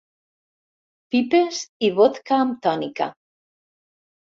[1.15, 3.13] Pipes i vodka amb tònica.